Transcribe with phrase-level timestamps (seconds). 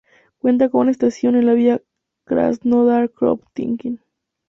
[0.39, 1.79] Cuenta con una estación en la vía
[2.25, 3.99] Krasnodar-Kropotkin.